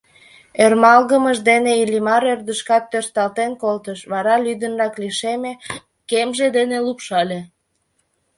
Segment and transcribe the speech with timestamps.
[0.63, 5.53] Ӧрмалгымыж дене Иллимар ӧрдыжкат тӧршталтен колтыш, вара лӱдынрак лишеме,
[6.09, 7.39] кемже дене лупшале.